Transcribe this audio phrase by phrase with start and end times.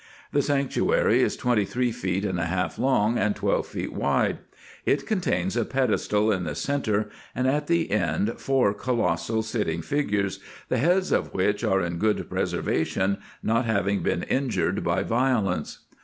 [0.31, 4.39] The sanctuary is twenty three feet and a half long, and twelve feet wide.
[4.83, 10.39] It contains a pedestal in the centre, and at the end four colossal sitting figures,
[10.69, 15.85] the heads of which are in good preservation, not having been injured by violence.